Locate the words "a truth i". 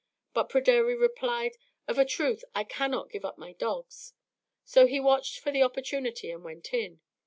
1.99-2.63